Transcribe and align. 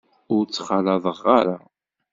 Ur 0.35 0.43
t-ttxalaḍeɣ 0.45 1.19
ara. 1.39 1.57